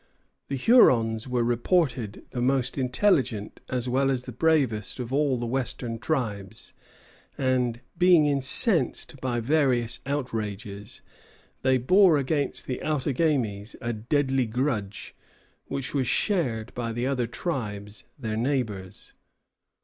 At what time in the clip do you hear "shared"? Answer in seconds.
16.07-16.73